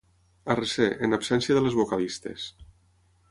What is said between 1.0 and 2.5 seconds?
en absència de les vocalistes.